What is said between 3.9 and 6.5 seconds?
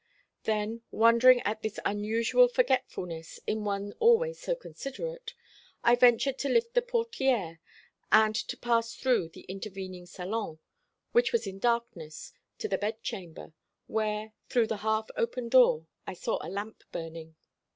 always so considerate, I ventured to